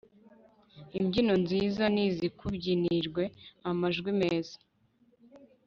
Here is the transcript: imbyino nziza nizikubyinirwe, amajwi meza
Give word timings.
imbyino 0.97 1.33
nziza 1.43 1.83
nizikubyinirwe, 1.95 3.23
amajwi 3.69 4.09
meza 4.21 4.55